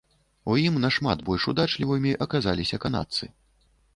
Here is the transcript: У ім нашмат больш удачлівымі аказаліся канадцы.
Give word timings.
У 0.53 0.55
ім 0.61 0.79
нашмат 0.85 1.21
больш 1.27 1.45
удачлівымі 1.51 2.15
аказаліся 2.27 2.79
канадцы. 2.87 3.31